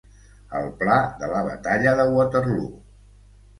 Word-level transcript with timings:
El 0.59 0.71
pla 0.79 0.95
de 1.19 1.29
la 1.35 1.43
batalla 1.49 1.95
de 2.01 2.09
Waterloo. 2.17 2.67